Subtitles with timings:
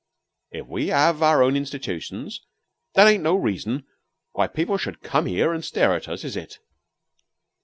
[0.49, 2.41] "If we 'have our own institutions,
[2.95, 3.85] that ain't no reason
[4.31, 6.57] why people should come 'ere and stare at us, his it?"